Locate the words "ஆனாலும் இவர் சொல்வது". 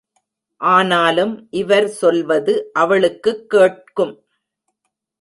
0.57-2.69